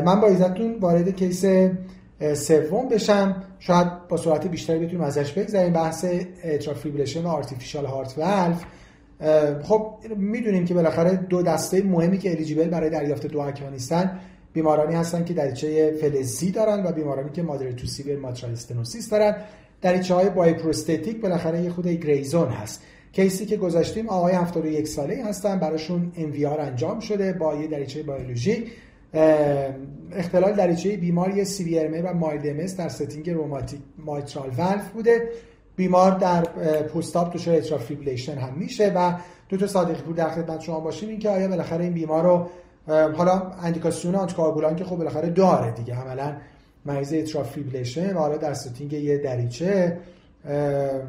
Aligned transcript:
من 0.00 0.20
با 0.20 0.28
اجازتون 0.28 0.78
وارد 0.80 1.16
case 1.16 1.44
سوم 2.34 2.88
بشم. 2.88 3.42
شاید 3.58 4.08
با 4.08 4.16
سرعت 4.16 4.46
بیشتری 4.46 4.78
بتونیم 4.78 5.00
ازش 5.00 5.32
بگذاریم 5.32 5.72
بحث 5.72 6.04
atrial 6.44 6.70
fibrillation 6.70 7.22
و 7.24 7.28
artificial 7.28 7.86
heart 7.86 8.18
valve 8.18 8.64
خب 9.62 9.94
می‌دونیم 10.16 10.64
که 10.64 10.74
بالاخره 10.74 11.16
دو 11.16 11.42
دسته 11.42 11.82
مهمی 11.82 12.18
که 12.18 12.30
eligible 12.30 12.68
برای 12.68 12.90
دریافت 12.90 13.26
DOAC 13.26 13.52
نیستن 13.70 14.20
بیمارانی 14.52 14.94
هستن 14.94 15.24
که 15.24 15.34
دریچه 15.34 15.92
فلزی 16.00 16.50
دارن 16.50 16.86
و 16.86 16.92
بیمارانی 16.92 17.30
که 17.30 17.42
moderate 17.42 17.72
to 17.72 17.86
severe 17.86 18.18
mitral 18.18 18.52
stenosis 18.52 19.10
دارن. 19.10 19.36
دریچه 19.82 20.14
های 20.14 20.30
bioprosthetic 20.30 21.20
بالاخره 21.20 21.62
یه 21.62 21.70
خرده 21.70 21.88
gray 21.88 22.18
zone 22.18 22.48
هست. 22.48 22.82
case 23.12 23.39
ی 23.39 23.46
که 23.46 23.56
گذاشتیم 23.56 24.08
آقای 24.08 24.34
71 24.34 24.88
ساله 24.88 25.24
هستن 25.24 25.58
براشون 25.58 26.12
MVR 26.16 26.60
انجام 26.60 27.00
شده 27.00 27.32
با 27.32 27.54
یه 27.54 27.66
دریچه 27.66 28.02
بیولوژی 28.02 28.64
اختلال 30.12 30.52
دریچه 30.52 30.96
بیمار 30.96 31.36
یه 31.36 31.44
سی 31.44 31.78
و 31.78 32.14
مایلد 32.14 32.76
در 32.76 32.88
ستینگ 32.88 33.30
روماتیک 33.30 33.80
مایترال 33.98 34.50
ولف 34.58 34.88
بوده. 34.88 35.28
بیمار 35.76 36.18
در 36.18 36.42
پستاپ 36.82 37.34
دچار 37.34 37.54
اترال 37.54 37.80
فیبریلیشن 37.80 38.38
هم 38.38 38.54
میشه 38.54 38.92
و 38.96 39.14
دو 39.48 39.56
تا 39.56 39.66
صادقی 39.66 40.02
پور 40.02 40.14
در 40.14 40.30
خدمت 40.30 40.60
شما 40.60 40.80
باشیم. 40.80 41.08
این 41.08 41.18
که 41.18 41.28
آیا 41.28 41.48
بالاخره 41.48 41.84
این 41.84 41.92
بیمار 41.92 42.24
رو 42.24 42.46
حالا 43.12 43.52
اندیکاسیون 43.62 44.14
آنتیکاگولان 44.14 44.76
که 44.76 44.84
خب 44.84 44.96
بالاخره 44.96 45.30
داره 45.30 45.70
دیگه 45.70 45.94
عملا 45.94 46.36
مریض 46.84 47.12
اترال 47.12 47.44
فیبریلیشن 47.44 48.16
و 48.16 48.18
حالا 48.18 48.36
در 48.36 48.54
ستینگ 48.54 48.92
یه 48.92 49.18
دریچه. 49.18 49.98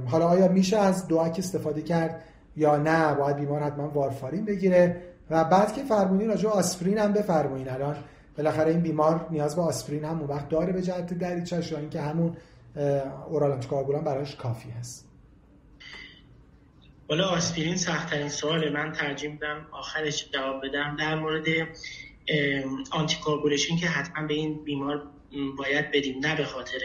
حالا 0.05 0.27
آیا 0.27 0.47
میشه 0.47 0.77
از 0.77 1.07
دوک 1.07 1.35
استفاده 1.39 1.81
کرد 1.81 2.21
یا 2.57 2.77
نه؟ 2.77 3.13
باید 3.13 3.35
بیمار 3.35 3.61
حتما 3.61 3.89
وارفارین 3.89 4.45
بگیره. 4.45 5.01
و 5.31 5.44
بعد 5.44 5.76
که 5.76 5.84
فرمودین 5.84 6.27
راجع 6.27 6.49
آسپرین 6.49 6.98
هم 6.98 7.13
بفرمایین 7.13 7.70
الان. 7.70 8.03
بالاخره 8.37 8.71
این 8.71 8.82
بیمار 8.82 9.27
نیاز 9.32 9.55
به 9.55 9.62
آسپرین 9.62 10.05
هم 10.05 10.23
وقت 10.23 10.49
داره 10.49 10.73
به 10.73 10.82
جهت 10.82 11.13
دریچش 11.13 11.71
یا 11.71 11.77
اینکه 11.77 12.01
همون 12.01 12.38
oral 13.27 13.51
anticoagulant 13.51 14.04
براش 14.04 14.35
کافی 14.35 14.70
هست. 14.70 15.07
والا 17.10 17.27
آسپرین 17.27 17.77
سختترین 17.77 18.29
سواله. 18.29 18.70
من 18.70 18.91
ترجیح 18.91 19.32
میدم 19.32 19.68
آخرش 19.71 20.29
جواب 20.34 20.65
بدم. 20.65 20.96
در 20.99 21.15
مورد 21.15 21.45
anticoagulation 22.91 23.77
که 23.77 23.88
حتما 23.88 24.27
به 24.27 24.34
این 24.34 24.63
بیمار 24.63 25.04
باید 25.57 25.91
بدیم. 25.91 26.26
نه 26.26 26.38
به 26.38 26.45
خاطر 26.45 26.79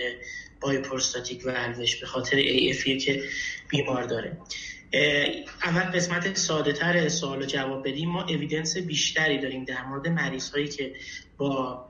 bioprosthetic 0.60 1.52
valve 1.56 1.88
ش 1.88 2.00
به 2.00 2.06
خاطر 2.06 2.36
AF 2.36 2.78
ی 2.78 2.98
که 2.98 3.22
بیمار 3.68 4.02
داره. 4.02 4.36
اول 5.64 5.82
قسمت 5.82 6.36
ساده 6.36 6.72
تر 6.72 7.08
سوال 7.08 7.42
و 7.42 7.46
جواب 7.46 7.88
بدیم. 7.88 8.08
ما 8.08 8.22
اویدنس 8.22 8.76
بیشتری 8.76 9.38
داریم 9.38 9.64
در 9.64 9.84
مورد 9.84 10.08
مریض 10.08 10.50
هایی 10.50 10.68
که 10.68 10.94
با 11.36 11.86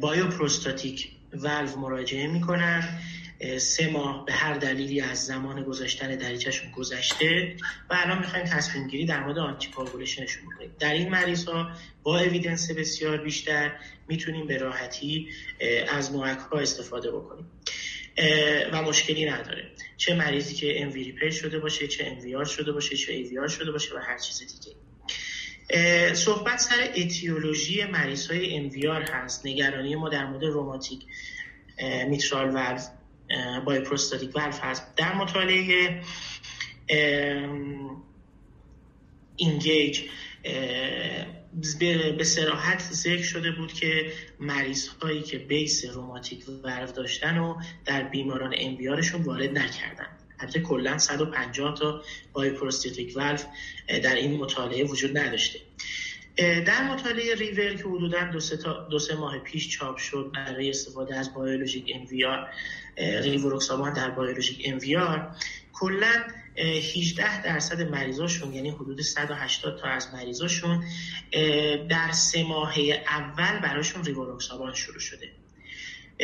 بایوپروستاتیک 0.00 1.08
ولو 1.32 1.76
مراجعه 1.76 2.26
می‌کنن. 2.26 3.00
سه 3.58 3.90
ماه 3.90 4.24
به 4.24 4.32
هر 4.32 4.54
دلیلی 4.54 5.00
از 5.00 5.26
زمان 5.26 5.62
گذاشتن 5.62 6.16
دریچهشون 6.16 6.70
گذشته 6.70 7.56
و 7.90 7.96
الان 8.04 8.18
می‌خوایم 8.18 8.44
تصمیم 8.44 8.88
گیری 8.88 9.06
در 9.06 9.24
مورد 9.24 9.38
آنتیکواگولیشنشون 9.38 10.42
بکنیم 10.50 10.70
در 10.78 10.92
این 10.92 11.08
مریض 11.08 11.44
ها 11.44 11.70
با 12.02 12.20
اویدنس 12.20 12.70
بسیار 12.70 13.16
بیشتر 13.16 13.72
می‌تونیم 14.08 14.46
به 14.46 14.58
راحتی 14.58 15.28
از 15.88 16.12
نوعک 16.12 16.38
ها 16.38 16.58
استفاده 16.58 17.10
بکنیم. 17.10 17.46
و 18.72 18.82
مشکلی 18.82 19.24
نداره. 19.24 19.70
چه 19.96 20.14
مریضی 20.14 20.54
که 20.54 20.82
ام 20.82 21.30
شده 21.30 21.58
باشه 21.58 21.88
چه 21.88 22.06
ام 22.06 22.44
شده 22.44 22.72
باشه 22.72 22.96
چه 22.96 23.12
ای 23.12 23.48
شده 23.48 23.72
باشه 23.72 23.94
و 23.94 23.98
هر 23.98 24.18
چیز 24.18 24.38
دیگه. 24.38 24.76
صحبت 26.14 26.58
سر 26.58 26.92
اتیولوژی 26.96 27.84
مریض 27.84 28.30
های 28.30 28.56
ام 28.56 28.70
هست. 29.02 29.46
نگرانی 29.46 29.94
ما 29.94 30.08
در 30.08 30.26
مورد 30.26 30.44
روماتیک 30.44 31.00
میترال 32.08 32.54
ولف 32.54 32.88
بای 33.64 33.80
پروستاتیک 33.80 34.36
ولف 34.36 34.60
هست. 34.62 34.96
در 34.96 35.14
مطالعه 35.14 36.00
اینگیج 39.36 40.00
به 42.18 42.24
سراحت 42.24 42.82
ذکر 42.92 43.22
شده 43.22 43.50
بود 43.50 43.72
که 43.72 44.12
مریض 44.40 44.88
هایی 44.88 45.22
که 45.22 45.38
بیس 45.38 45.84
روماتیک 45.84 46.44
ورف 46.64 46.92
داشتن 46.92 47.38
و 47.38 47.54
در 47.84 48.02
بیماران 48.02 48.54
انبیارشون 48.56 49.22
وارد 49.22 49.58
نکردن. 49.58 50.06
البته 50.40 50.60
کلا 50.60 50.98
150 50.98 51.74
تا 51.74 52.02
بای 52.32 52.50
پروستاتیک 52.50 53.16
ولف 53.16 53.46
در 54.02 54.14
این 54.14 54.36
مطالعه 54.36 54.84
وجود 54.84 55.18
نداشته. 55.18 55.58
در 56.38 56.90
مطالعه 56.92 57.34
ریور 57.34 57.74
که 57.74 57.84
حدودا 57.84 58.24
دو 58.32 58.40
سه, 58.40 58.58
دو 58.90 58.98
سه 58.98 59.14
ماه 59.14 59.38
پیش 59.38 59.68
چاپ 59.68 59.96
شد 59.96 60.32
برای 60.34 60.70
استفاده 60.70 61.16
از 61.16 61.34
بیولوژیک 61.34 61.92
انویار 61.94 62.48
ریوروکسابان 62.96 63.92
در 63.92 64.10
بیولوژیک 64.10 64.62
انویار 64.64 65.36
کلا 65.72 66.24
18 66.58 67.42
درصد 67.42 67.90
مریضاشون 67.90 68.54
یعنی 68.54 68.70
حدود 68.70 69.00
180 69.00 69.78
تا 69.80 69.88
از 69.88 70.14
مریضاشون 70.14 70.84
در 71.88 72.12
سه 72.12 72.44
ماهه 72.44 73.04
اول 73.08 73.58
براشون 73.58 74.04
ریوروکسابان 74.04 74.74
شروع 74.74 74.98
شده. 74.98 75.30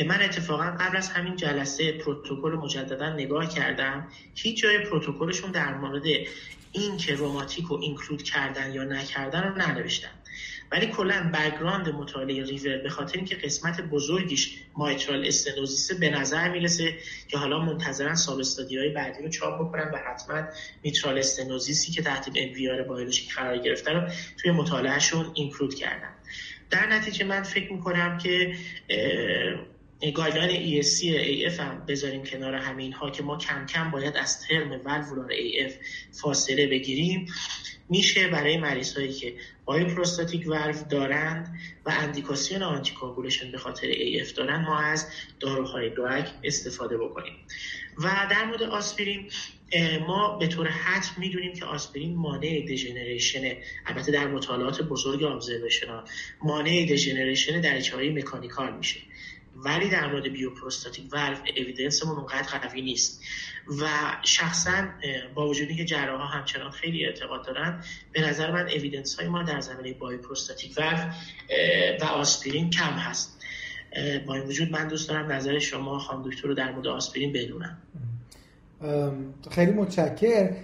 من 0.06 0.22
اتفاقا 0.22 0.64
قبل 0.64 0.96
از 0.96 1.08
همین 1.08 1.36
جلسه 1.36 1.92
پروتکل 1.92 2.52
مجددا 2.52 3.12
نگاه 3.12 3.48
کردم. 3.48 4.08
هیچ 4.34 4.62
جای 4.62 4.78
پروتکلشون 4.78 5.50
در 5.50 5.74
مورد 5.74 6.02
این 6.72 6.96
که 6.96 7.14
rheumatic 7.14 7.64
رو 7.64 7.76
include 7.76 8.22
کردن 8.22 8.74
یا 8.74 8.84
نکردن 8.84 9.42
رو 9.42 9.54
ننوشتن 9.58 10.10
ولی 10.74 10.86
کلا 10.86 11.30
background 11.34 11.88
مطالعه 11.88 12.44
RIVER 12.44 12.76
به 12.76 12.88
خاطر 12.88 13.16
اینکه 13.16 13.36
قسمت 13.36 13.80
بزرگیش 13.80 14.58
mitral 14.76 15.26
stenosis 15.26 15.92
به 15.92 16.10
نظر 16.10 16.50
می‌رسه 16.50 16.94
که 17.28 17.38
حالا 17.38 17.58
منتظرن 17.58 18.14
sub 18.14 18.40
های 18.70 18.88
بعدی 18.88 19.22
رو 19.22 19.28
چاپ 19.28 19.60
بکنن 19.60 19.90
و 19.94 19.96
حتما 19.96 20.42
mitral 20.82 21.18
stenosis 21.18 21.84
ی 21.84 21.92
که 21.92 22.02
تحت 22.02 22.30
MVR 22.36 22.82
biologic 22.82 23.34
قرار 23.34 23.58
گرفته 23.58 23.92
رو 23.92 24.08
توی 24.42 24.50
مطالعهشون 24.50 25.30
include 25.34 25.74
کردن. 25.74 26.14
در 26.70 26.86
نتیجه 26.86 27.24
من 27.24 27.42
فکر 27.42 27.72
می‌کنم 27.72 28.18
که 28.18 28.54
guideline 30.10 30.82
ESC 30.82 31.00
AF 31.00 31.60
هم 31.60 31.84
بذاریم 31.88 32.22
کنار 32.22 32.54
همین 32.54 32.92
ها 32.92 33.10
که 33.10 33.22
ما 33.22 33.38
کم 33.38 33.66
کم 33.66 33.90
باید 33.90 34.16
از 34.16 34.40
term 34.40 34.70
valvular 34.70 35.30
AF 35.30 35.72
فاصله 36.12 36.66
بگیریم. 36.66 37.26
میشه 37.88 38.28
برای 38.28 38.56
مریض 38.56 38.96
هایی 38.96 39.12
که 39.12 39.34
bioprosthetic 39.64 40.48
valve 40.48 40.88
دارند 40.88 41.58
و 41.86 41.90
اندیکاسیون 41.90 42.62
anticoagulation 42.62 43.52
به 43.52 43.58
خاطر 43.58 43.86
AF 43.92 44.32
دارن 44.32 44.64
ما 44.64 44.78
از 44.78 45.06
داروهای 45.40 45.90
DOAC 45.90 46.28
استفاده 46.44 46.98
بکنیم. 46.98 47.34
و 47.98 48.26
در 48.30 48.44
مورد 48.44 48.62
آسپرین 48.62 49.30
ما 50.06 50.36
به 50.38 50.46
طور 50.46 50.68
حتم 50.68 51.20
می‌دونیم 51.20 51.52
که 51.52 51.64
آسپرین 51.64 52.14
مانع 52.14 52.66
degeneration 52.68 53.52
البته 53.86 54.12
در 54.12 54.26
مطالعات 54.26 54.82
بزرگ 54.82 55.22
observational 55.22 56.04
مانع 56.42 56.86
degeneration 56.90 57.60
دریچه 57.60 57.96
های 57.96 58.10
mechanical 58.10 58.76
میشه. 58.76 59.00
ولی 59.64 59.88
در 59.88 60.12
مورد 60.12 60.32
bioprosthetic 60.32 61.12
valve 61.12 61.40
evidence 61.56 62.00
مون 62.00 62.16
اونقدر 62.16 62.58
قوی 62.58 62.82
نیست. 62.82 63.22
و 63.80 63.86
شخصا 64.22 64.88
با 65.34 65.48
وجودی 65.48 65.76
که 65.76 65.84
جراح 65.84 66.20
ها 66.20 66.26
همچنان 66.26 66.70
خیلی 66.70 67.06
اعتقاد 67.06 67.46
دارن 67.46 67.82
به 68.12 68.20
نظر 68.28 68.50
من 68.50 68.68
evidence 68.68 69.14
های 69.14 69.28
ما 69.28 69.42
در 69.42 69.60
زمینه 69.60 69.92
bioprosthetic 69.92 70.78
valve 70.78 71.14
و 72.00 72.04
آسپرین 72.04 72.70
کم 72.70 72.92
هست. 72.92 73.44
با 74.26 74.34
این 74.34 74.44
وجود 74.44 74.70
من 74.70 74.88
دوست 74.88 75.08
دارم 75.08 75.32
نظر 75.32 75.58
شما 75.58 75.98
خانم 75.98 76.30
دکتر 76.30 76.48
رو 76.48 76.54
در 76.54 76.72
مورد 76.72 76.86
آسپرین 76.86 77.32
بدونم. 77.32 77.78
خیلی 79.50 79.72
متشکر 79.72 80.56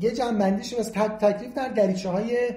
یه 0.00 0.14
جمع‌بندیش 0.18 0.74
از 0.74 0.92
تکلیف 0.92 1.54
در 1.54 1.68
دریچه 1.68 2.08
های 2.08 2.50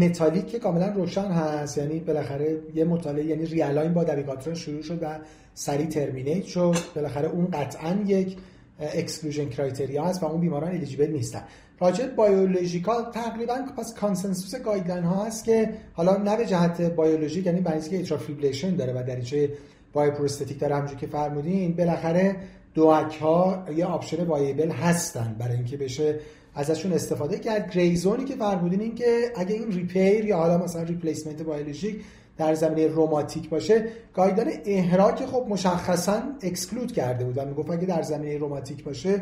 metallic 0.00 0.46
که 0.46 0.58
کاملا 0.58 0.88
روشن 0.88 1.30
هست. 1.30 1.78
یعنی 1.78 2.00
بالاخره 2.00 2.58
یه 2.74 2.84
مطالعه 2.84 3.24
یعنی 3.24 3.46
RE-ALIGN 3.46 3.94
با 3.94 4.04
دابیگاتران 4.04 4.54
شروع 4.54 4.82
شد 4.82 4.98
و 5.02 5.18
سریع 5.54 5.86
terminate 5.86 6.44
شد. 6.44 6.76
بالاخره 6.94 7.28
اون 7.28 7.46
قطعا 7.46 7.98
یک 8.06 8.36
exclusion 8.80 9.48
criteria 9.48 10.04
هست 10.04 10.22
و 10.22 10.26
اون 10.26 10.40
بیماران 10.40 10.70
eligible 10.70 11.10
نیستن. 11.10 11.42
راجع 11.80 12.06
biological 12.06 13.10
تقریبا 13.12 13.54
پس 13.78 13.94
consensus 13.94 14.60
guideline 14.60 15.04
ها 15.04 15.24
هست 15.24 15.44
که 15.44 15.70
حالا 15.92 16.16
نه 16.16 16.36
به 16.36 16.46
جهت 16.46 16.80
biologic 16.80 17.46
یعنی 17.46 17.60
برای 17.60 17.80
اینکه 17.80 18.00
atrial 18.00 18.25
fibrillation 18.25 18.76
داره 18.76 18.92
و 18.92 19.02
دریچه 19.02 19.50
bioprosthetic 19.92 20.58
داره. 20.58 20.74
همونجوری 20.74 21.00
که 21.00 21.06
فرمودین 21.06 21.76
بالاخره 21.76 22.36
DOAC 22.74 23.16
ها 23.16 23.66
یه 23.76 23.84
option 23.84 24.24
viable 24.24 24.70
هستن 24.70 25.36
برای 25.38 25.56
اینکه 25.56 25.76
بشه 25.76 26.14
ازشون 26.54 26.92
استفاده 26.92 27.38
کرد. 27.38 27.70
gray 27.70 27.94
zone 27.94 28.18
ی 28.18 28.24
که 28.24 28.36
فرمودین 28.36 28.80
این 28.80 28.94
که 28.94 29.32
اگه 29.36 29.54
این 29.54 29.72
repair 29.72 30.24
یا 30.24 30.36
حالا 30.36 30.58
مثلا 30.58 30.82
replacement 30.82 31.42
biologic 31.42 32.00
در 32.38 32.54
زمینه 32.54 32.86
روماتیک 32.86 33.48
باشه 33.48 33.84
guideline 34.14 34.50
EHRA 34.64 34.99
که 34.99 35.26
خب 35.26 35.46
مشخصا 35.48 36.22
exclude 36.42 36.92
کرده 36.92 37.24
بود 37.24 37.38
و 37.38 37.44
می‌گفت 37.44 37.70
اگه 37.70 37.86
در 37.86 38.02
زمینه 38.02 38.38
روماتیک 38.38 38.84
باشه 38.84 39.20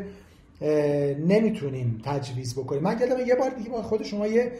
نمی‌تونیم 1.27 2.01
تجویز 2.05 2.55
بکنیم. 2.55 2.83
من 2.83 2.99
یادم 2.99 3.27
یه 3.27 3.35
بار 3.35 3.49
دیگه 3.49 3.69
با 3.69 3.81
خود 3.81 4.03
شما 4.03 4.27
یه 4.27 4.51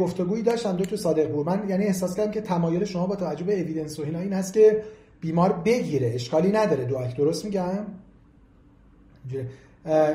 گفتگویی 0.00 0.42
داشتم 0.42 0.76
دکتر 0.76 0.96
صادقی‌پور. 0.96 1.46
من 1.46 1.68
یعنی 1.68 1.84
احساس 1.84 2.16
کردم 2.16 2.30
که 2.30 2.40
تمایل 2.40 2.84
شما 2.84 3.06
با 3.06 3.16
توجه 3.16 3.44
به 3.44 3.60
evidence 3.60 3.98
و 3.98 4.02
اینا 4.02 4.18
این 4.18 4.32
هست 4.32 4.52
که 4.52 4.82
بیمار 5.20 5.52
بگیره. 5.52 6.12
اشکالی 6.14 6.52
نداره. 6.52 6.84
دو 6.84 6.98
درست 7.16 7.44
میگم؟ 7.44 7.86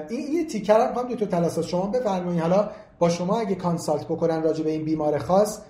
این 0.10 0.34
یه 0.34 0.46
تیکر 0.46 0.80
هم 0.80 1.08
دو 1.08 1.16
تا 1.16 1.62
شما 1.62 1.88
بفرمایید. 1.88 2.42
حالا 2.42 2.69
با 3.00 3.10
شما 3.10 3.40
اگه 3.40 3.56
کانسالت 3.56 4.06
بکنن 4.06 4.44
راجع 4.44 4.64
به 4.64 4.72
این 4.72 4.86
بیمار 4.86 5.18
خاص 5.18 5.62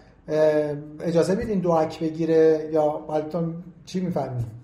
اجازه 1.00 1.36
میدین 1.36 1.60
اک 1.68 2.00
بگیره 2.00 2.70
یا 2.74 2.82
حالتون 2.82 3.64
چی 3.86 4.00
میفرمایید؟ 4.00 4.58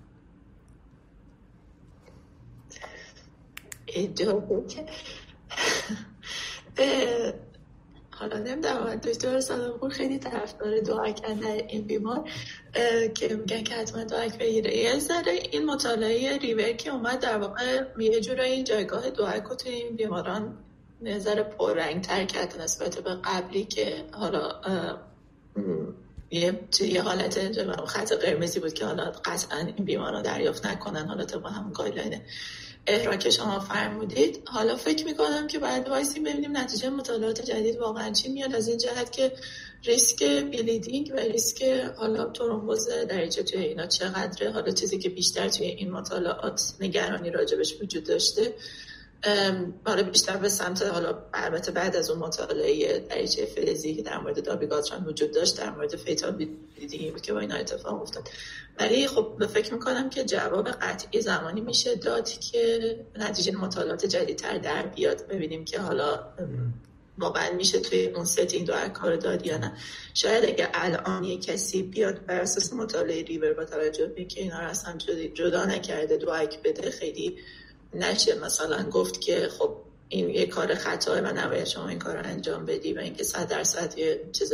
حالا 8.24 8.38
نمی‌دونم 8.38 8.96
دکتر 8.96 9.40
صادقپور 9.42 9.90
خیلی 9.90 10.20
طرفدار 10.20 10.80
دعا 10.80 11.12
کردن 11.12 11.46
این 11.68 11.82
بیمار 11.82 12.30
که 13.14 13.36
میگن 13.36 13.64
که 13.64 13.76
حتما 13.76 14.04
DOAC 14.04 14.38
بگیره. 14.38 14.78
یه 14.78 15.00
ذره 15.00 15.32
این 15.52 15.66
مطالعه 15.66 16.38
RIVER 16.38 16.72
که 16.72 16.92
اومد 16.92 17.20
در 17.20 17.38
واقع 17.38 17.82
یه 18.00 18.22
جورایی 18.22 18.52
این 18.54 18.64
جایگاه 18.64 19.10
DOAC 19.10 19.44
رو 19.44 19.56
توی 19.56 19.72
این 19.72 19.96
بیماران 19.96 20.58
نظر 21.02 21.44
پررنگ 21.44 22.02
تر 22.02 22.26
کرد 22.26 22.62
نسبت 22.62 23.00
به 23.00 23.16
قبلی 23.24 23.66
که 23.66 24.04
حالا 24.12 24.62
یه 26.32 26.60
یه 26.82 27.02
حالت 27.02 27.62
خط 27.86 28.14
قرمزی 28.14 28.60
بود 28.60 28.74
که 28.74 28.86
حالا 28.86 29.12
قطعا 29.26 29.60
این 29.60 29.86
بیماران 29.86 30.22
دریافت 30.22 30.66
نکنن 30.66 31.08
حالا 31.08 31.26
طبق 31.26 31.46
هم 31.48 31.72
guideline 31.74 32.22
EHRA 32.88 33.16
که 33.16 33.30
شما 33.30 33.60
فرمودید 33.60 34.44
حالا 34.46 34.76
فکر 34.76 35.06
می‌کنم 35.06 35.48
که 35.48 35.60
باید 35.60 35.90
وایسیم 35.90 36.24
ببینیم 36.24 36.58
نتیجه 36.58 36.90
مطالعات 36.90 37.42
جدید 37.42 37.78
واقعا 37.78 38.12
چی 38.12 38.30
میاد. 38.30 38.56
از 38.56 38.68
این 38.68 38.78
جهت 38.78 39.12
که 39.12 39.32
ریسک 39.84 40.24
بلیدینگ 40.24 41.12
و 41.14 41.20
ریسک 41.20 41.64
حالا 41.98 42.26
ترومبوز 42.26 42.90
درجه 43.10 43.44
توی 43.44 43.62
اینا 43.62 43.88
چقدره؟ 43.88 44.52
حالا 44.52 44.72
چیزی 44.72 44.98
که 44.98 45.10
بیشتر 45.10 45.50
توی 45.50 45.66
این 45.66 45.92
مطالعات 45.92 46.62
نگرانی 46.80 47.30
راجبش 47.30 47.82
وجود 47.82 48.04
داشته. 48.04 48.54
حالا 49.86 50.04
بیشتر 50.04 50.38
به 50.38 50.50
سمت 50.50 50.82
حالا 50.82 51.18
البته 51.34 51.72
بعد 51.72 51.96
از 51.96 52.10
اون 52.10 52.20
مطالعه 52.20 53.00
دریچه 53.00 53.46
فلزی 53.46 53.96
که 53.96 54.02
در 54.02 54.18
مورد 54.18 54.44
دابیگاتران 54.44 55.06
وجود 55.06 55.32
داشت 55.32 55.58
در 55.58 55.70
مورد 55.70 55.96
بیدینگی 56.76 57.12
بود 57.12 57.22
که 57.22 57.34
با 57.34 57.40
این 57.40 57.52
اتفاق 57.52 58.02
افتاد. 58.02 58.30
ولی 58.80 59.08
خب 59.08 59.36
به 59.40 59.48
فکر 59.48 59.74
می‌کنم 59.74 60.10
که 60.10 60.24
جواب 60.24 60.70
قطعی 60.70 61.22
زمانی 61.22 61.62
میشه 61.62 61.96
داد 61.96 62.30
که 62.30 62.96
نتیجه 63.16 63.58
مطالعات 63.58 64.06
جدیدتر 64.06 64.58
در 64.58 64.86
بیاد. 64.86 65.28
ببینیم 65.28 65.66
که 65.66 65.80
حالا 65.80 66.20
واقعا 67.18 67.52
میشه 67.52 67.80
توی 67.80 68.08
اون 68.08 68.26
setting 68.26 68.68
DOAC 68.68 68.74
رو 68.94 69.16
داد 69.16 69.46
یا 69.46 69.58
نه. 69.58 69.74
شاید 70.14 70.46
اگه 70.46 70.70
الان 70.74 71.24
یه 71.24 71.38
کسی 71.38 71.84
بیاد 71.84 72.26
بر 72.26 72.40
اساس 72.40 72.74
مطالعه 72.74 73.24
RIVER 73.24 73.54
با 73.54 73.66
توجه 73.66 74.06
به 74.06 74.26
که 74.26 74.42
اینا 74.42 74.60
رو 74.60 74.68
اصلا 74.68 74.98
جدا 75.34 75.66
نکرده 75.66 76.18
DOAC 76.18 76.32
بده 76.64 76.92
خیلی 76.92 77.38
نشه. 77.96 78.36
مثلا 78.36 78.84
گفت 78.84 79.22
که 79.22 79.50
خب 79.60 79.78
این 80.10 80.30
یه 80.30 80.46
کار 80.46 80.76
خطاه 80.76 81.20
و 81.20 81.26
نباید 81.26 81.66
شما 81.66 81.88
این 81.88 82.00
کار 82.00 82.18
رو 82.18 82.26
انجام 82.26 82.66
بدی 82.66 82.94
و 82.94 83.00
اینکه 83.00 83.24
صد 83.24 83.48
درصد 83.48 83.98
یه 83.98 84.22
چیز 84.32 84.54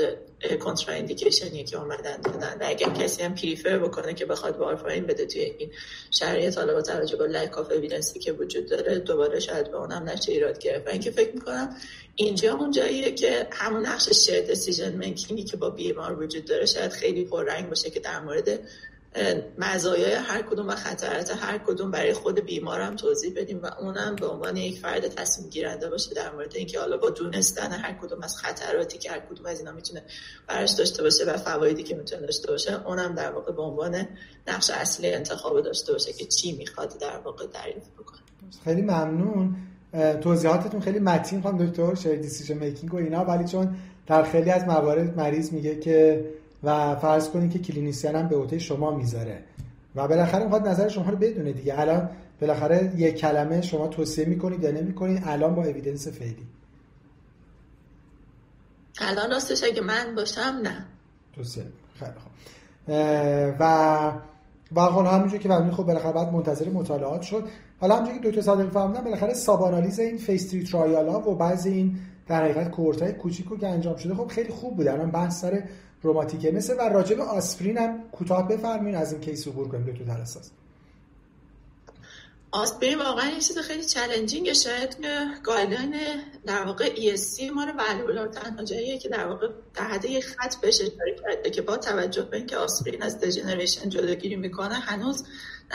contraindication 0.59 0.95
ی 0.95 1.63
که 1.63 1.77
اومدن 1.77 2.21
دادن. 2.21 2.57
و 2.59 2.63
اگر 2.65 2.89
کسی 2.89 3.23
هم 3.23 3.35
prefer 3.35 3.79
بکنه 3.79 4.13
که 4.13 4.25
بخواد 4.25 4.57
وارفارین 4.57 5.05
بده 5.05 5.25
توی 5.25 5.41
این 5.41 5.71
شرایط 6.11 6.57
حالا 6.57 6.73
با 6.73 6.81
توجه 6.81 7.17
به 7.17 7.27
lack 7.27 7.57
of 7.57 7.71
evidence 7.71 8.14
ی 8.14 8.19
که 8.19 8.31
وجود 8.31 8.69
داره 8.69 8.99
دوباره 8.99 9.39
شاید 9.39 9.71
به 9.71 9.77
اونم 9.77 10.09
نشه 10.09 10.31
ایراد 10.31 10.59
گرفت. 10.59 10.87
و 10.87 10.89
اینکه 10.89 11.11
فکر 11.11 11.33
می‌کنم 11.33 11.75
اینجا 12.15 12.53
اون 12.53 12.71
جاییه 12.71 13.11
که 13.11 13.47
همون 13.51 13.85
نقش 13.85 14.09
شیر 14.09 14.41
دیسیژن 14.41 14.91
میکینگی 14.91 15.43
که 15.43 15.57
با 15.57 15.69
بیمار 15.69 16.23
وجود 16.23 16.45
داره 16.45 16.65
شاید 16.65 16.91
خیلی 16.91 17.25
پررنگ 17.25 17.69
باشه 17.69 17.89
که 17.89 17.99
در 17.99 18.19
مورد 18.19 18.59
مزایای 19.57 20.13
هر 20.13 20.41
کدوم 20.41 20.67
و 20.67 20.75
خطرات 20.75 21.31
هر 21.39 21.57
کدوم 21.57 21.91
برای 21.91 22.13
خود 22.13 22.39
بیمارم 22.39 22.95
توضیح 22.95 23.33
بدیم 23.35 23.59
و 23.63 23.65
اونم 23.79 24.15
به 24.15 24.27
عنوان 24.27 24.57
یک 24.57 24.79
فرد 24.79 25.07
تصمیم 25.07 25.49
گیرنده 25.49 25.89
باشه 25.89 26.13
در 26.13 26.31
مورد 26.31 26.55
اینکه 26.55 26.79
حالا 26.79 26.97
با 26.97 27.09
دونستن 27.09 27.71
هر 27.71 27.93
کدوم 27.93 28.23
از 28.23 28.37
خطراتی 28.37 28.97
که 28.97 29.11
هر 29.11 29.19
کدوم 29.19 29.45
از 29.45 29.59
اینا 29.59 29.71
می‌تونه 29.71 30.03
براش 30.47 30.71
داشته 30.71 31.03
باشه 31.03 31.25
و 31.25 31.37
فوایدی 31.37 31.83
که 31.83 31.95
می‌تونه 31.95 32.21
داشته 32.21 32.51
باشه 32.51 32.87
اونم 32.87 33.15
در 33.15 33.31
واقع 33.31 33.51
به 33.51 33.61
عنوان 33.61 34.07
نقش 34.47 34.69
اصلی 34.69 35.13
انتخاب 35.13 35.61
داشته 35.61 35.93
باشه 35.93 36.13
که 36.13 36.25
چی 36.25 36.51
می‌خواد 36.51 36.97
در 36.99 37.17
واقع 37.17 37.47
دریافت 37.47 37.93
بکنه. 37.93 38.19
خیلی 38.63 38.81
ممنون. 38.81 39.55
توضیحاتتون 40.21 40.81
خیلی 40.81 40.99
متین 40.99 41.41
خانم 41.41 41.65
دکتر 41.65 41.95
شیر 41.95 42.15
دیسیژن 42.15 42.57
میکینگ 42.57 42.93
و 42.93 42.97
اینا 42.97 43.25
ولی 43.25 43.47
چون 43.47 43.75
در 44.07 44.23
خیلی 44.23 44.51
از 44.51 44.63
موارد 44.63 45.17
مریض 45.17 45.53
میگه 45.53 45.75
که 45.79 46.25
و 46.63 46.95
فرض 46.95 47.29
کنید 47.29 47.51
که 47.51 47.59
کلینیسیان 47.59 48.15
هم 48.15 48.27
به 48.27 48.35
عهده 48.35 48.59
شما 48.59 48.91
می‌ذاره. 48.91 49.43
و 49.95 50.07
بالاخره 50.07 50.43
می‌خواد 50.43 50.67
نظر 50.67 50.87
شما 50.87 51.09
رو 51.09 51.17
بدونه 51.17 51.53
دیگه. 51.53 51.79
الان 51.79 52.09
بالاخره 52.41 52.93
یک 52.97 53.15
کلمه 53.15 53.61
شما 53.61 53.87
توصیه 53.87 54.25
می‌کنید 54.25 54.63
یا 54.63 54.71
نمی‌کنید 54.71 55.23
الان 55.25 55.55
با 55.55 55.63
اویدنس 55.63 56.07
فعلی. 56.07 56.47
الان 59.01 59.31
راستش 59.31 59.63
اگه 59.63 59.81
من 59.81 60.15
باشم 60.15 60.59
نه. 60.63 60.85
توصیه. 61.35 61.63
خیلی 61.99 62.11
خوب. 62.11 62.31
و 63.59 64.11
و 64.75 64.81
حالا 64.81 65.09
همونجور 65.09 65.39
که 65.39 65.49
فرمودید 65.49 65.73
خب 65.73 65.83
بالاخره 65.83 66.11
باید 66.11 66.33
منتظر 66.33 66.69
مطالعات 66.69 67.21
شد. 67.21 67.43
حالا 67.79 67.95
همونجوری 67.95 68.19
که 68.19 68.29
دکتر 68.29 68.41
صادقی 68.41 68.69
فرمودن 68.69 69.03
بالاخره 69.03 69.33
subanalysis 69.33 69.99
این 69.99 70.17
phase 70.17 70.51
3 70.51 70.63
trial 70.63 71.07
ها 71.07 71.29
و 71.29 71.35
بعضی 71.35 71.69
این 71.69 71.99
در 72.27 72.43
حقیقت 72.43 72.71
cohort 72.71 73.01
های 73.01 73.11
کوچیکو 73.11 73.57
که 73.57 73.67
انجام 73.67 73.95
شده 73.95 74.15
خب 74.15 74.27
خیلی 74.27 74.49
خوب 74.49 74.75
بوده 74.77 74.93
الان 74.93 75.11
بحث 75.11 75.41
سر 75.41 75.63
روماتیکه. 76.01 76.51
مثل 76.51 76.75
و 76.79 76.81
راجع 76.81 77.04
به 77.04 77.19
آسپرین 77.19 77.77
هم 77.77 78.03
کوتاه 78.11 78.47
بفرمین 78.47 78.95
از 78.95 79.13
این 79.13 79.21
case 79.21 79.47
عبور 79.47 79.67
کنیم. 79.67 79.85
دکتر 79.85 80.11
تلاساز 80.11 80.51
آسپرین 82.51 82.99
واقعا 82.99 83.29
یه 83.29 83.39
چیز 83.39 83.57
خیلی 83.57 83.85
challenging 83.85 84.48
ه 84.48 84.53
شاید 84.53 84.97
guideline 85.43 85.95
در 86.45 86.63
واقع 86.63 86.95
ESC 86.95 87.43
ما 87.55 87.63
رو 87.63 87.73
ولولار 87.73 88.27
تنها 88.27 88.63
جاییه 88.63 88.97
که 88.97 89.09
در 89.09 89.27
واقع 89.27 89.47
در 89.75 89.99
خط 90.21 90.55
بهش 90.55 90.81
اشاره 90.81 91.49
که 91.51 91.61
با 91.61 91.77
توجه 91.77 92.21
به 92.21 92.37
اینکه 92.37 92.57
آسپرین 92.57 93.03
از 93.03 93.19
degeneration 93.19 93.89
جلوگیری 93.89 94.35
می‌کنه 94.35 94.75
هنوز 94.75 95.25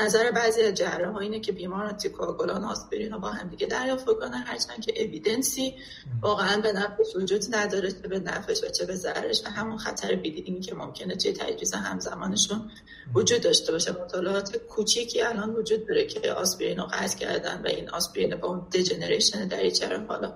نظر 0.01 0.31
بعضی 0.31 0.63
از 0.63 0.75
جراح 0.75 1.17
اینه 1.17 1.41
که 1.41 1.53
بیمار 1.53 1.87
آنتیکواگولان 1.87 2.65
آسپرین 2.65 3.13
رو 3.13 3.19
با 3.19 3.29
هم 3.29 3.49
دیگه 3.49 3.67
دریافت 3.67 4.05
کنه 4.05 4.37
هرچند 4.37 4.81
که 4.81 5.03
اویدنسی 5.03 5.75
واقعا 6.23 6.61
به 6.61 6.73
نفعش 6.73 7.17
وجود 7.17 7.57
نداره 7.57 7.91
چه 7.91 8.09
به 8.09 8.19
نفعش 8.19 8.65
و 8.65 8.69
چه 8.69 8.87
به 8.87 8.97
ضررش. 8.97 9.43
و 9.45 9.49
همون 9.49 9.79
خطر 9.79 10.15
بیلیدینگی 10.15 10.61
که 10.61 10.75
ممکنه 10.75 11.17
توی 11.17 11.33
تجویز 11.33 11.75
همزمانشون 11.75 12.71
وجود 13.15 13.41
داشته 13.41 13.73
باشه. 13.73 13.93
مطالعات 13.93 14.57
کوچیکی 14.57 15.23
الان 15.23 15.51
وجود 15.51 15.87
داره 15.89 16.07
که 16.07 16.33
آسپرین 16.33 16.79
رو 16.79 16.85
قطع 16.85 17.19
کردن 17.19 17.63
و 17.65 17.69
این 17.69 17.91
آسپرین 17.91 18.37
با 18.37 18.49
اون 18.49 18.67
دژنریشن 18.73 19.49
دریچه 19.49 19.99
حالا 20.09 20.33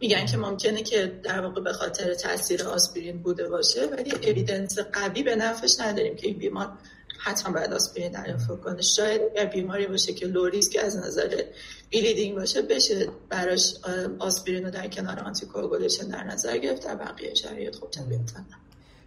میگن 0.00 0.26
که 0.26 0.36
ممکنه 0.36 0.82
که 0.82 1.20
در 1.22 1.40
واقع 1.40 1.60
به 1.60 1.72
خاطر 1.72 2.14
تاثیر 2.14 2.62
آسپرین 2.62 3.22
بوده 3.22 3.48
باشه 3.48 3.86
ولی 3.86 4.12
اویدنس 4.12 4.78
قوی 4.78 5.22
به 5.22 5.36
نفعش 5.36 5.80
نداریم 5.80 6.16
که 6.16 6.26
این 6.26 6.38
بیمار 6.38 6.72
حتما 7.18 7.52
باید 7.52 7.72
آسپرین 7.72 8.12
دریافت 8.12 8.60
کنه. 8.60 8.82
شاید 8.82 9.20
اگر 9.30 9.46
بیماری 9.46 9.86
باشه 9.86 10.12
که 10.12 10.26
low 10.26 10.46
risk 10.46 10.78
از 10.84 10.96
نظر 10.96 11.42
bleeding 11.90 12.36
باشه 12.36 12.62
بشه 12.62 13.08
براش 13.28 13.74
آسپرین 14.18 14.64
رو 14.64 14.70
در 14.70 14.88
کنار 14.88 15.20
anticoagulation 15.20 16.08
در 16.08 16.24
نظر 16.24 16.58
گرفت 16.58 16.84
در 16.84 16.96
بقیه 16.96 17.34
شرایط 17.34 17.76
خب 17.76 17.90
طبیعتا 17.90 18.40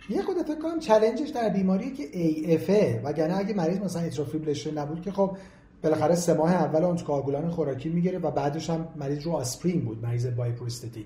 یه 0.09 0.21
خود 0.21 0.38
فکر 0.38 0.59
کنم 0.59 0.79
challenge 0.79 1.20
ش 1.20 1.29
در 1.29 1.50
بیماری 1.50 1.93
که 1.93 2.03
AF 2.03 2.71
ه 2.71 3.05
وگرنه 3.05 3.38
اگه 3.38 3.53
مریض 3.53 3.79
مثلا 3.79 4.01
atrial 4.01 4.27
fibrillation 4.27 4.77
نبود 4.77 5.01
که 5.01 5.12
خب 5.12 5.38
بالاخره 5.83 6.15
سه 6.15 6.33
ماه 6.33 6.53
اول 6.53 6.83
anticoagulant 6.83 7.50
خوراکی 7.50 7.89
می‌گیره 7.89 8.19
و 8.19 8.31
بعدش 8.31 8.69
هم 8.69 8.88
مریض 8.95 9.24
رو 9.24 9.31
آسپرین 9.31 9.85
بود 9.85 10.03
مریض 10.03 10.27
bioprosthetic 10.27 11.05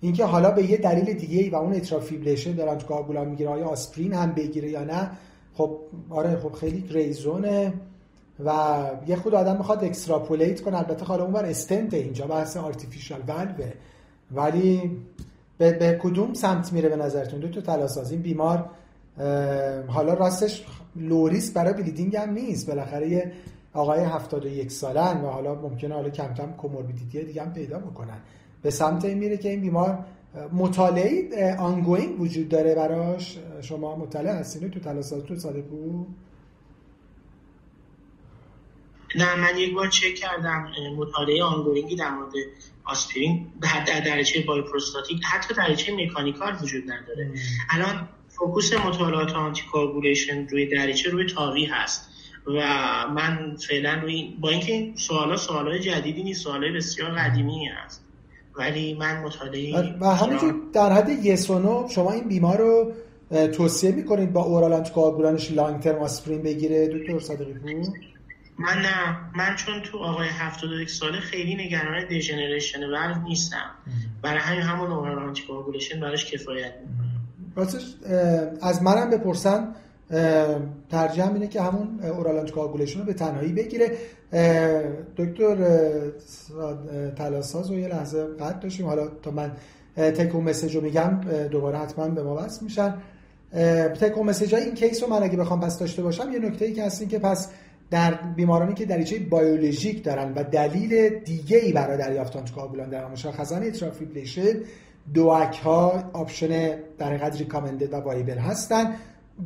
اینکه 0.00 0.24
حالا 0.24 0.50
به 0.50 0.70
یه 0.70 0.76
دلیل 0.76 1.14
دیگه 1.14 1.38
ای 1.38 1.50
و 1.50 1.56
اون 1.56 1.74
atrial 1.74 2.00
fibrillation 2.00 2.52
داره 2.52 2.68
anticoagulant 2.68 3.28
می‌گیره 3.28 3.50
آیا 3.50 3.66
آسپرین 3.66 4.12
هم 4.12 4.32
بگیره 4.32 4.70
یا 4.70 4.84
نه 4.84 5.10
خب 5.58 5.78
آره 6.10 6.36
خب 6.36 6.52
خیلی 6.52 6.80
gray 6.80 7.21
zone 7.21 7.62
ه 7.62 7.72
و 8.44 8.80
یه 9.06 9.16
خود 9.16 9.34
آدم 9.34 9.56
می‌خواد 9.56 9.84
extrapolate 9.84 10.60
کنه. 10.60 10.78
البته 10.78 11.04
حالا 11.04 11.24
اونور 11.24 11.44
استنت 11.44 11.94
اینجا 11.94 12.26
بحث 12.26 12.56
artificial 12.56 13.22
valve 13.28 13.65
ه 13.65 13.72
ولی 14.32 14.96
به, 15.58 15.72
به 15.72 15.98
کدوم 16.02 16.34
سمت 16.34 16.72
میره 16.72 16.88
به 16.88 16.96
نظرتون؟ 16.96 17.40
دکتر 17.40 17.60
تلاساز 17.60 18.10
این 18.12 18.22
بیمار 18.22 18.70
حالا 19.86 20.14
راستش 20.14 20.64
low 20.96 21.20
risk 21.20 21.52
برای 21.52 21.72
bleeding 21.72 22.16
هم 22.16 22.30
نیست. 22.30 22.66
بالاخره 22.66 23.08
یه 23.08 23.32
آقای 23.72 24.00
71 24.00 24.72
ساله‌ن 24.72 25.20
و 25.20 25.26
حالا 25.26 25.54
ممکنه 25.54 25.94
حالا 25.94 26.10
کم 26.10 26.34
کم 26.34 26.52
comorbidity 26.52 27.24
دیگه 27.24 27.42
هم 27.42 27.52
پیدا 27.52 27.78
بکنن. 27.78 28.18
به 28.62 28.70
سمت 28.70 29.04
این 29.04 29.18
میره 29.18 29.36
که 29.36 29.48
این 29.48 29.60
بیمار 29.60 30.04
مطالعه 30.52 31.56
ongoing 31.56 32.20
وجود 32.20 32.48
داره 32.48 32.74
براش؟ 32.74 33.38
شما 33.62 33.96
مطالعه 33.96 34.34
هستین 34.34 34.70
دکتر 34.70 34.80
تلاساز 34.80 35.26
دکتر 35.26 35.36
صادقی‌پور 35.36 36.06
نه 39.16 39.34
من 39.36 39.58
یک 39.58 39.74
بار 39.74 39.88
چک 39.88 40.14
کردم 40.14 40.68
مطالعه 40.96 41.44
ongoing 41.44 41.89
ی 41.89 41.96
در 41.96 42.10
مورد 42.10 42.32
آسپرین. 42.84 43.46
در, 43.62 43.84
در 43.84 44.00
دریچه 44.00 44.44
bioprosthetic 44.46 45.24
حتی 45.24 45.54
دریچه 45.54 45.96
mechanical 45.96 46.56
وجود 46.62 46.90
نداره. 46.90 47.32
الان 47.70 48.08
focus 48.28 48.72
مطالعات 48.72 49.32
anti 49.32 49.62
روی 50.50 50.66
دریچه 50.66 51.10
روی 51.10 51.26
TAVI 51.26 51.64
هست. 51.64 52.08
و 52.46 52.60
من 53.14 53.56
فعلا 53.68 54.00
روی 54.02 54.36
با 54.40 54.48
اینکه 54.48 54.92
سوالا 54.96 55.36
سوالای 55.36 55.78
جدیدی 55.78 56.22
نیست 56.22 56.44
سوالای 56.44 56.72
بسیار 56.72 57.10
قدیمی 57.10 57.66
هست. 57.66 58.07
ولی 58.58 58.94
من 58.94 59.22
مطالعه 59.22 59.94
و 60.00 60.06
همینجور 60.06 60.54
در 60.72 60.92
حد 60.92 61.08
yes 61.08 61.50
و 61.50 61.88
شما 61.88 62.12
این 62.12 62.28
بیمار 62.28 62.58
رو 62.58 62.92
توصیه 63.48 63.92
می‌کنید 63.92 64.32
با 64.32 64.42
oral 64.42 64.72
anticoagulant 64.72 65.52
ش 65.52 65.80
long-term 65.80 65.98
آسپرین 65.98 66.42
بگیره 66.42 66.88
دکتر 66.88 67.18
صادقی 67.20 67.52
پور؟ 67.52 67.72
من 68.58 68.78
نه. 68.82 69.16
من 69.36 69.56
چون 69.56 69.82
تو 69.82 69.98
آقای 69.98 70.28
71 70.28 70.90
ساله 70.90 71.20
خیلی 71.20 71.54
نگران 71.54 72.06
degeneration 72.08 72.84
valve 72.84 73.22
نیستم. 73.28 73.70
برای 74.22 74.40
همین 74.40 74.60
همون 74.60 74.92
oral 74.92 75.18
anticoagulation 75.18 76.00
براش 76.00 76.30
کفایت 76.30 76.72
می‌کنه 76.80 77.08
راستش 77.56 77.82
از 78.62 78.82
منم 78.82 79.10
بپرسن 79.10 79.74
ترجیح 80.90 81.32
اینه 81.32 81.48
که 81.48 81.62
همون 81.62 82.00
oral 82.02 82.38
anticoagulation 82.38 82.98
رو 82.98 83.04
به 83.04 83.14
تنهایی 83.14 83.52
بگیره. 83.52 83.90
دکتر 85.16 85.56
تلاساز 87.16 87.70
رو 87.70 87.78
یه 87.78 87.88
لحظه 87.88 88.24
قطع 88.24 88.60
داشتیم 88.60 88.86
حالا 88.86 89.08
تا 89.22 89.30
من 89.30 89.52
take-home 89.96 90.40
message 90.40 90.76
رو 90.76 90.82
میگم 90.82 91.20
دوباره 91.50 91.78
حتما 91.78 92.08
به 92.08 92.22
ما 92.22 92.36
وصل 92.36 92.64
میشن. 92.64 92.94
take-home 94.00 94.24
message 94.24 94.54
این 94.54 94.74
case 94.74 95.02
رو 95.02 95.08
من 95.08 95.22
اگه 95.22 95.36
بخوام 95.36 95.60
پس 95.60 95.78
داشته 95.78 96.02
باشم 96.02 96.32
یه 96.32 96.38
نکته 96.38 96.64
ای 96.64 96.72
که 96.72 96.84
هست 96.84 97.08
که 97.08 97.18
پس 97.18 97.48
در 97.90 98.14
بیمارانی 98.36 98.74
که 98.74 98.86
دریچه 98.86 99.18
biologic 99.18 100.04
دارن 100.04 100.32
و 100.34 100.44
دلیل 100.44 101.08
دیگه 101.08 101.58
ای 101.58 101.72
برای 101.72 101.98
دریافت 101.98 102.36
anticoagulant 102.36 102.90
دارن 102.90 103.10
مشخصا 103.10 103.56
atrial 103.56 103.89
fibrillation 103.89 104.54
DOAC 105.14 105.58
ها 105.58 106.10
option 106.12 106.78
در 106.98 107.16
قدر 107.16 107.38
recommended 107.38 107.92
و 107.92 107.96
viable 107.96 108.38
هستن. 108.38 108.94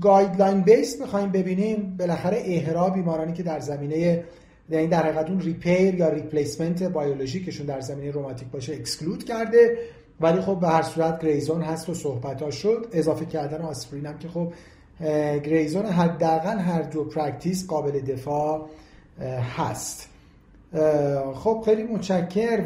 guideline 0.01 0.61
base 0.61 1.01
می‌خوایم 1.01 1.33
ببینیم 1.33 1.97
بالاخره 1.99 2.43
EHRA 2.45 2.91
بیمارانی 2.91 3.33
که 3.33 3.43
در 3.43 3.61
زمینه 3.61 4.25
یعنی 4.71 4.87
در 4.87 5.03
حقیقت 5.03 5.31
اون 5.31 5.41
repair 5.41 5.95
یا 5.95 6.09
replacement 6.09 6.83
biologic 6.83 7.39
شون 7.39 7.67
در 7.67 7.81
زمینه 7.81 8.11
روماتیک 8.11 8.49
باشه 8.49 8.73
exclude 8.73 9.25
کرده. 9.25 9.79
ولی 10.21 10.41
خب 10.41 10.61
به 10.61 10.69
هر 10.69 10.83
صورت 10.83 11.23
gray 11.23 11.43
zone 11.43 11.63
هست 11.63 11.89
و 11.89 11.95
صحبت 11.95 12.43
ها 12.43 12.51
شد. 12.51 12.87
اضافه 12.93 13.25
کردن 13.25 13.63
آسپرین 13.63 14.07
هم 14.07 14.19
که 14.19 14.29
خب 14.29 14.53
gray 15.45 15.66
zone 15.66 15.87
حداقل 15.87 16.59
هر 16.59 16.83
دو 16.83 17.05
practice 17.05 17.67
قابل 17.67 18.01
دفاع 18.01 18.69
هست. 19.57 20.09
خب 21.35 21.63
خیلی 21.65 21.83
متشکر 21.83 22.65